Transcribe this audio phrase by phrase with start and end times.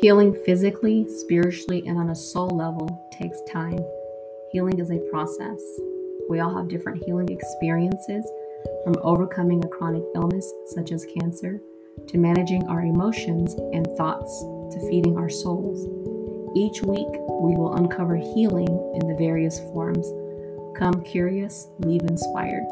[0.00, 3.78] Healing physically, spiritually, and on a soul level takes time.
[4.52, 5.58] Healing is a process.
[6.28, 8.30] We all have different healing experiences,
[8.84, 11.62] from overcoming a chronic illness such as cancer,
[12.08, 14.38] to managing our emotions and thoughts,
[14.74, 15.86] to feeding our souls.
[16.54, 17.08] Each week,
[17.40, 18.68] we will uncover healing
[19.00, 20.06] in the various forms.
[20.78, 22.66] Come curious, leave inspired.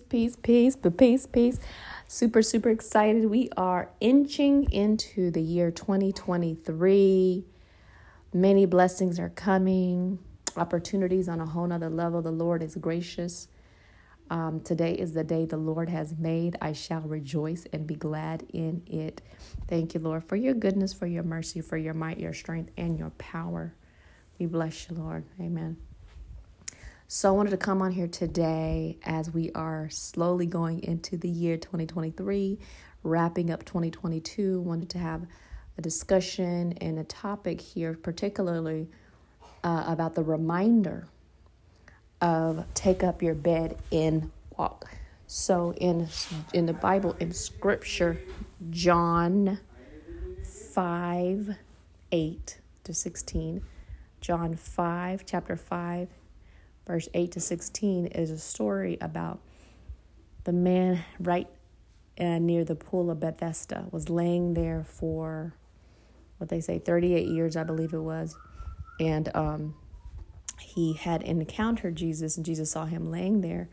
[0.00, 1.58] peace, peace, but peace, peace.
[2.08, 3.26] Super, super excited.
[3.26, 7.44] We are inching into the year 2023.
[8.32, 10.18] Many blessings are coming,
[10.56, 12.22] opportunities on a whole nother level.
[12.22, 13.48] The Lord is gracious.
[14.30, 16.56] Um, today is the day the Lord has made.
[16.62, 19.20] I shall rejoice and be glad in it.
[19.68, 22.98] Thank you, Lord, for your goodness, for your mercy, for your might, your strength, and
[22.98, 23.74] your power.
[24.38, 25.24] We bless you, Lord.
[25.38, 25.76] Amen.
[27.14, 31.28] So I wanted to come on here today as we are slowly going into the
[31.28, 32.58] year 2023,
[33.02, 34.62] wrapping up 2022.
[34.62, 35.26] Wanted to have
[35.76, 38.88] a discussion and a topic here, particularly
[39.62, 41.06] uh, about the reminder
[42.22, 44.90] of take up your bed and walk.
[45.26, 46.08] So in
[46.54, 48.18] in the Bible in Scripture,
[48.70, 49.58] John
[50.72, 51.56] five
[52.10, 53.60] eight to sixteen,
[54.22, 56.08] John five chapter five
[56.86, 59.40] verse 8 to 16 is a story about
[60.44, 61.48] the man right
[62.18, 65.54] uh, near the pool of Bethesda was laying there for
[66.38, 68.36] what they say 38 years I believe it was.
[69.00, 69.74] And um,
[70.60, 73.68] he had encountered Jesus and Jesus saw him laying there.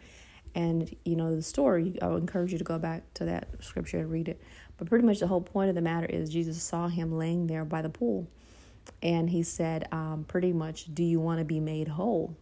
[0.56, 4.00] And you know the story I would encourage you to go back to that scripture
[4.00, 4.42] and read it.
[4.78, 7.66] But pretty much the whole point of the matter is Jesus saw him laying there
[7.66, 8.28] by the pool.
[9.04, 12.36] And he said um, pretty much do you want to be made whole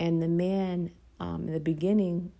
[0.00, 2.32] and the man um, in the beginning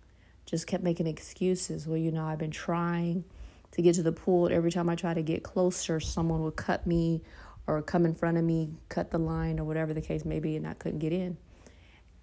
[0.45, 1.87] just kept making excuses.
[1.87, 3.23] Well, you know, I've been trying
[3.71, 4.49] to get to the pool.
[4.51, 7.21] Every time I try to get closer, someone would cut me
[7.67, 10.57] or come in front of me, cut the line, or whatever the case may be,
[10.57, 11.37] and I couldn't get in.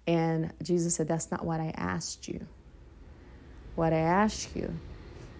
[0.05, 2.45] And Jesus said, That's not what I asked you.
[3.75, 4.77] What I asked you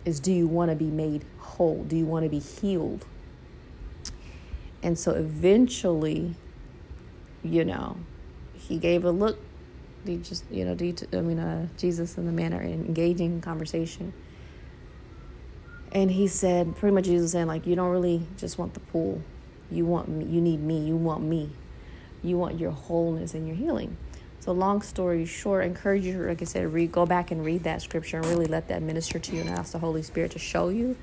[0.06, 1.84] is, Do you want to be made whole?
[1.84, 3.06] Do you want to be healed?
[4.81, 6.35] And so eventually,
[7.44, 7.97] you know,
[8.53, 9.38] he gave a look
[10.06, 14.14] they just you know I mean uh, Jesus and the man are engaging in conversation.
[15.92, 19.22] And he said pretty much Jesus saying like you don't really just want the pool.
[19.72, 20.80] You want me you need me.
[20.86, 21.52] You want me.
[22.24, 23.98] You want your wholeness and your healing.
[24.40, 27.64] So long story short I encourage you like I said read go back and read
[27.64, 30.40] that scripture and really let that minister to you and ask the Holy Spirit to
[30.40, 30.96] show you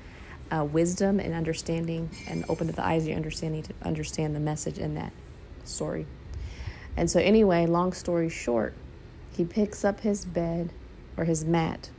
[0.51, 4.77] uh, wisdom and understanding and open the eyes of your understanding to understand the message
[4.77, 5.11] in that
[5.65, 6.07] story.
[6.95, 8.73] And so anyway long story short
[9.37, 10.73] he picks up his bed
[11.15, 11.91] or his mat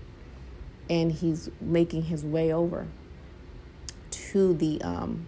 [0.91, 2.89] and he's making his way over
[4.11, 5.27] to the um,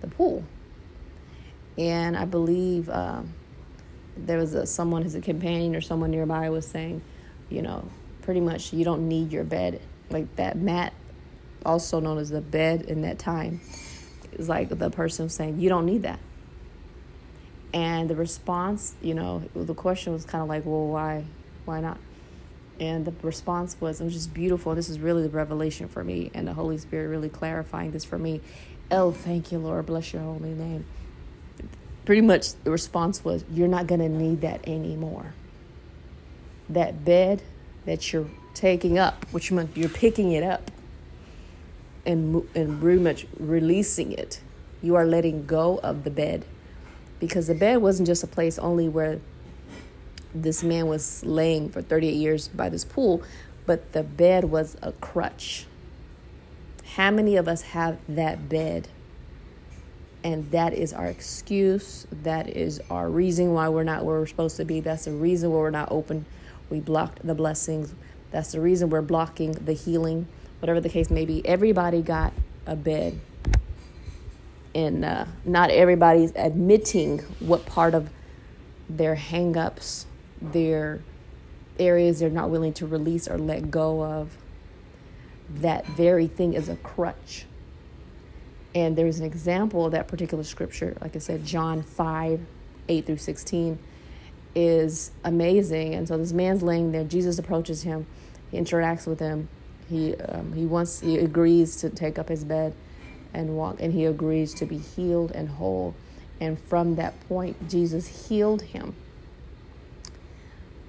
[0.00, 0.44] the pool.
[1.76, 3.22] And I believe uh,
[4.16, 7.02] there was a, someone, his companion or someone nearby, was saying,
[7.48, 7.88] you know,
[8.22, 9.80] pretty much you don't need your bed.
[10.10, 10.92] Like that mat,
[11.64, 13.60] also known as the bed in that time,
[14.32, 16.20] is like the person saying, you don't need that.
[17.72, 21.24] And the response, you know, the question was kind of like, well, why,
[21.64, 21.98] why not?
[22.80, 24.74] And the response was, it was just beautiful.
[24.74, 28.18] This is really the revelation for me, and the Holy Spirit really clarifying this for
[28.18, 28.40] me.
[28.90, 29.86] Oh, thank you, Lord.
[29.86, 30.84] Bless your holy name.
[32.04, 35.34] Pretty much the response was, You're not going to need that anymore.
[36.68, 37.42] That bed
[37.84, 40.70] that you're taking up, which means you're picking it up
[42.06, 44.40] and, and pretty much releasing it,
[44.82, 46.44] you are letting go of the bed
[47.20, 49.20] because the bed wasn't just a place only where
[50.34, 53.22] this man was laying for 38 years by this pool,
[53.66, 55.66] but the bed was a crutch.
[56.96, 58.88] How many of us have that bed?
[60.22, 62.06] And that is our excuse.
[62.10, 64.80] That is our reason why we're not where we're supposed to be.
[64.80, 66.26] That's the reason why we're not open.
[66.68, 67.94] We blocked the blessings.
[68.30, 70.26] That's the reason we're blocking the healing,
[70.60, 71.46] whatever the case may be.
[71.46, 72.32] Everybody got
[72.66, 73.18] a bed
[74.74, 78.10] and uh, not everybody's admitting what part of
[78.88, 80.04] their hangups,
[80.40, 81.00] their
[81.78, 84.36] areas they're not willing to release or let go of.
[85.48, 87.46] That very thing is a crutch.
[88.74, 92.40] And there's an example of that particular scripture, like I said, John 5
[92.88, 93.78] 8 through 16
[94.54, 95.94] is amazing.
[95.94, 98.06] And so this man's laying there, Jesus approaches him,
[98.50, 99.48] he interacts with him,
[99.88, 102.74] he, um, he wants, he agrees to take up his bed
[103.32, 105.94] and walk, and he agrees to be healed and whole.
[106.40, 108.94] And from that point, Jesus healed him.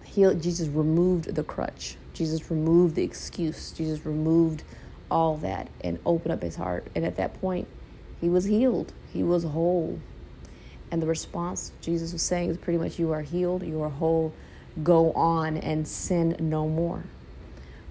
[0.03, 1.97] Healed, Jesus removed the crutch.
[2.13, 3.71] Jesus removed the excuse.
[3.71, 4.63] Jesus removed
[5.09, 6.87] all that and opened up his heart.
[6.95, 7.67] And at that point,
[8.19, 8.93] he was healed.
[9.11, 9.99] He was whole.
[10.89, 14.33] And the response Jesus was saying is pretty much, You are healed, you are whole.
[14.83, 17.03] Go on and sin no more.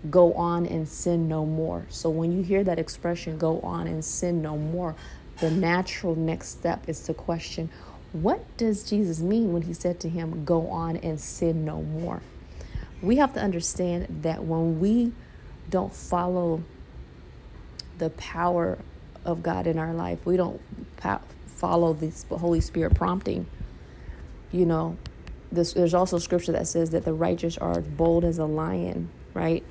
[0.08, 1.84] Go on and sin no more.
[1.90, 4.94] So when you hear that expression, go on and sin no more,
[5.40, 7.70] the natural next step is to question,
[8.12, 12.22] what does Jesus mean when he said to him, Go on and sin no more?
[13.02, 15.12] We have to understand that when we
[15.68, 16.62] don't follow
[17.98, 18.78] the power
[19.24, 20.60] of God in our life, we don't
[21.46, 23.46] follow this Holy Spirit prompting,
[24.50, 24.96] you know,
[25.52, 29.10] this, there's also scripture that says that the righteous are as bold as a lion,
[29.34, 29.64] right?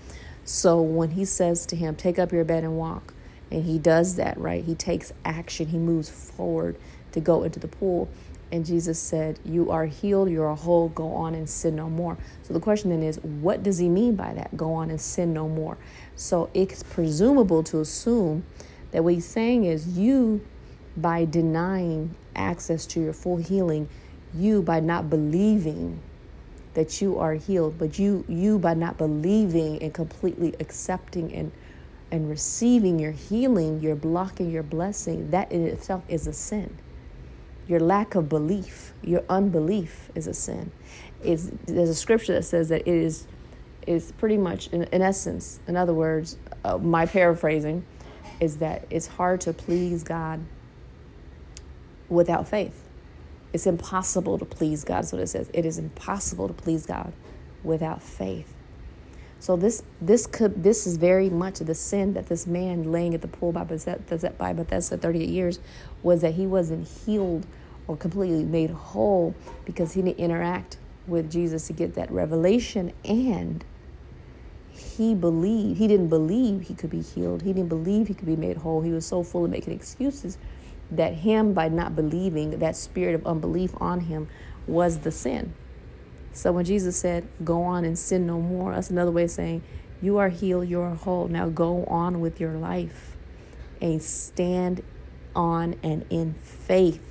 [0.49, 3.13] So when he says to him, Take up your bed and walk,
[3.51, 4.63] and he does that, right?
[4.63, 6.75] He takes action, he moves forward
[7.11, 8.09] to go into the pool
[8.51, 12.17] and Jesus said, You are healed, you're whole, go on and sin no more.
[12.43, 14.55] So the question then is, what does he mean by that?
[14.57, 15.77] Go on and sin no more.
[16.15, 18.43] So it's presumable to assume
[18.91, 20.43] that what he's saying is, you,
[20.97, 23.87] by denying access to your full healing,
[24.33, 25.99] you, by not believing
[26.73, 31.51] that you are healed, but you, you by not believing and completely accepting and
[32.11, 35.29] and receiving your healing, you're blocking your blessing.
[35.29, 36.75] That in itself is a sin
[37.69, 40.71] your lack of belief, your unbelief is a sin.
[41.23, 43.27] Is there's a scripture that says that it is
[43.85, 47.85] is pretty much in, in essence, in other words, uh, my paraphrasing
[48.39, 50.43] is that it's hard to please God
[52.09, 52.88] without faith.
[53.51, 54.97] It's impossible to please God.
[54.97, 55.49] That's what it says.
[55.53, 57.13] It is impossible to please God
[57.63, 58.53] without faith.
[59.39, 63.21] So this this could this is very much the sin that this man laying at
[63.21, 65.59] the pool by Bethesda, by Bethesda 38 years
[66.03, 67.45] was that he wasn't healed
[67.87, 69.33] or completely made whole
[69.65, 73.63] because he didn't interact with Jesus to get that revelation and
[74.73, 78.35] he believed he didn't believe he could be healed he didn't believe he could be
[78.35, 80.37] made whole he was so full of making excuses
[80.91, 84.27] that him by not believing that spirit of unbelief on him
[84.67, 85.53] was the sin
[86.33, 89.61] so when jesus said go on and sin no more that's another way of saying
[90.01, 93.15] you are healed you are whole now go on with your life
[93.81, 94.83] and stand
[95.35, 97.09] on and in faith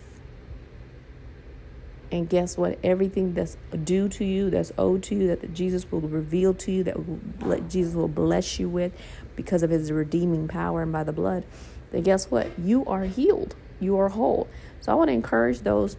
[2.11, 2.79] and guess what?
[2.83, 6.85] Everything that's due to you, that's owed to you, that Jesus will reveal to you,
[6.85, 8.93] that Jesus will bless you with
[9.37, 11.45] because of his redeeming power and by the blood,
[11.91, 12.59] then guess what?
[12.59, 13.55] You are healed.
[13.81, 14.49] You are whole.
[14.81, 15.97] So I want to encourage those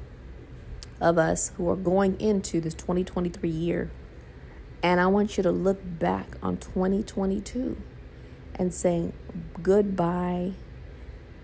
[1.01, 3.91] of us who are going into this 2023 year.
[4.81, 7.77] And I want you to look back on 2022
[8.55, 9.13] and saying
[9.61, 10.53] goodbye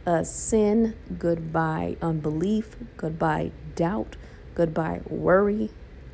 [0.05, 4.15] uh, sin, goodbye unbelief, goodbye doubt,
[4.55, 5.69] Goodbye worry.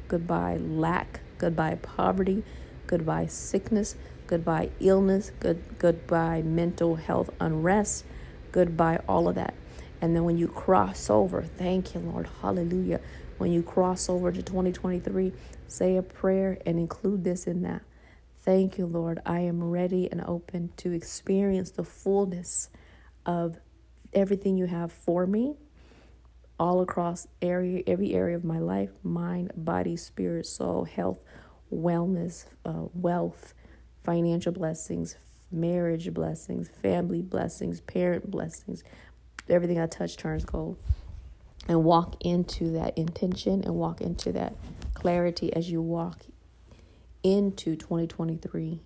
[0.07, 1.21] Goodbye lack.
[1.37, 2.43] Goodbye poverty.
[2.87, 3.95] Goodbye sickness.
[4.25, 5.31] Goodbye illness.
[5.39, 8.03] Good goodbye mental health unrest.
[8.51, 9.53] Goodbye all of that.
[10.01, 12.27] And then when you cross over, thank you, Lord.
[12.41, 12.99] Hallelujah.
[13.37, 15.31] When you cross over to 2023,
[15.67, 17.83] say a prayer and include this in that.
[18.39, 19.19] Thank you, Lord.
[19.25, 22.69] I am ready and open to experience the fullness
[23.25, 23.57] of
[24.13, 25.55] everything you have for me
[26.59, 31.19] all across area every area of my life mind body spirit soul health
[31.73, 33.55] wellness uh, wealth
[34.03, 35.15] financial blessings
[35.51, 38.83] marriage blessings family blessings parent blessings
[39.49, 40.77] everything i touch turns gold
[41.67, 44.55] and walk into that intention and walk into that
[44.93, 46.21] clarity as you walk
[47.23, 48.81] into 2023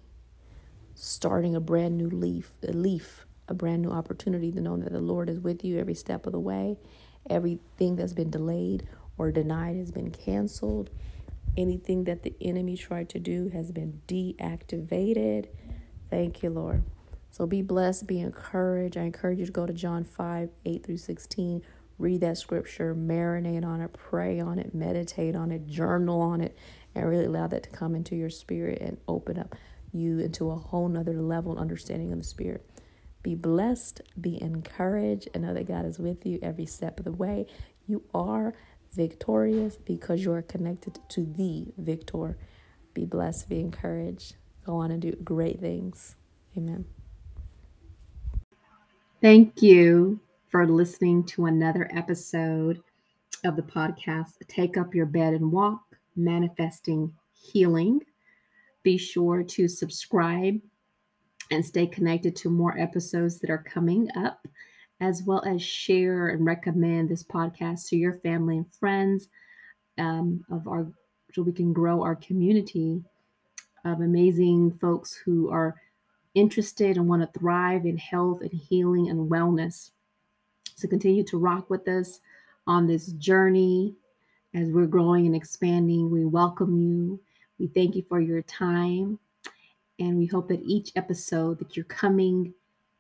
[0.94, 5.00] starting a brand new leaf a leaf a brand new opportunity to know that the
[5.00, 6.78] lord is with you every step of the way
[7.30, 10.90] Everything that's been delayed or denied has been canceled.
[11.58, 15.48] Anything that the enemy tried to do has been deactivated.
[16.10, 16.84] Thank you, Lord.
[17.36, 18.96] So be blessed, be encouraged.
[18.96, 21.62] I encourage you to go to John 5 8 through 16.
[21.98, 26.58] Read that scripture, marinate on it, pray on it, meditate on it, journal on it,
[26.96, 29.54] and really allow that to come into your spirit and open up
[29.92, 32.70] you into a whole nother level of understanding of the spirit.
[33.22, 37.12] Be blessed, be encouraged, and know that God is with you every step of the
[37.12, 37.48] way.
[37.86, 38.54] You are
[38.94, 42.38] victorious because you are connected to the victor.
[42.94, 44.38] Be blessed, be encouraged.
[44.66, 46.16] Go on and do great things.
[46.56, 46.86] Amen.
[49.26, 52.80] Thank you for listening to another episode
[53.44, 55.82] of the podcast Take Up Your Bed and Walk
[56.16, 58.02] Manifesting Healing.
[58.84, 60.62] Be sure to subscribe
[61.50, 64.48] and stay connected to more episodes that are coming up,
[65.02, 69.30] as well as share and recommend this podcast to your family and friends
[69.98, 70.86] um, of our
[71.34, 73.02] so we can grow our community
[73.86, 75.74] of amazing folks who are
[76.36, 79.92] interested and want to thrive in health and healing and wellness.
[80.76, 82.20] So continue to rock with us
[82.68, 83.96] on this journey
[84.54, 86.12] as we're growing and expanding.
[86.12, 87.20] We welcome you.
[87.58, 89.18] We thank you for your time.
[90.00, 92.54] And we hope that each episode that you're coming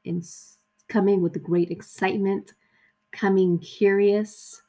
[0.05, 0.25] and
[0.87, 2.53] coming with great excitement,
[3.11, 4.61] coming curious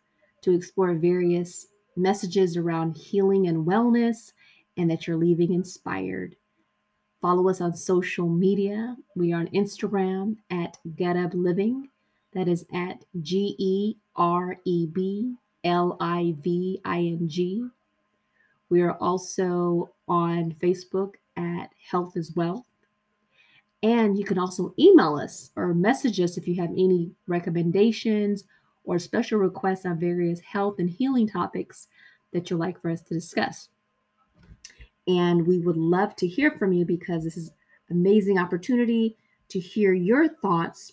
[0.42, 4.32] to explore various messages around healing and wellness,
[4.76, 6.36] and that you're leaving inspired.
[7.20, 8.96] Follow us on social media.
[9.14, 11.88] We are on Instagram at Gereb Living.
[12.34, 17.66] That is at G E R E B L I V I N G.
[18.68, 22.66] We are also on Facebook at Health is Wealth.
[23.82, 28.44] And you can also email us or message us if you have any recommendations
[28.84, 31.88] or special requests on various health and healing topics
[32.32, 33.68] that you'd like for us to discuss.
[35.06, 37.52] And we would love to hear from you because this is
[37.90, 39.16] amazing opportunity
[39.48, 40.92] to hear your thoughts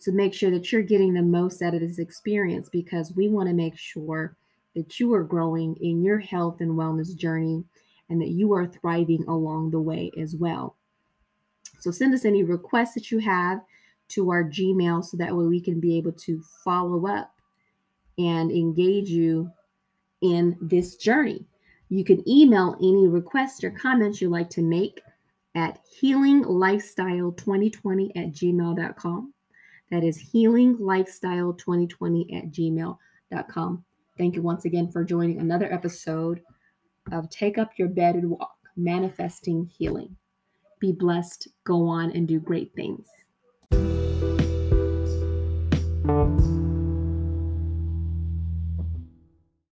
[0.00, 3.48] to make sure that you're getting the most out of this experience because we want
[3.48, 4.36] to make sure
[4.74, 7.64] that you are growing in your health and wellness journey
[8.08, 10.76] and that you are thriving along the way as well.
[11.80, 13.60] So send us any requests that you have
[14.10, 17.34] to our Gmail so that way we can be able to follow up
[18.18, 19.50] and engage you
[20.20, 21.46] in this journey.
[21.90, 23.78] You can email any requests or mm.
[23.78, 25.00] comments you'd like to make
[25.54, 29.34] at healinglifestyle2020 at gmail.com.
[29.90, 33.84] That is healinglifestyle2020 at gmail.com.
[34.16, 36.40] Thank you once again for joining another episode
[37.10, 40.16] of Take Up Your Bed and Walk, Manifesting Healing.
[40.78, 43.08] Be blessed, go on, and do great things.